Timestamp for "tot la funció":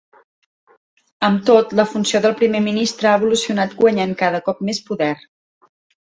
1.49-2.21